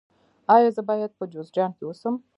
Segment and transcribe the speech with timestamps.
[0.55, 2.15] ایا زه باید په جوزجان کې اوسم؟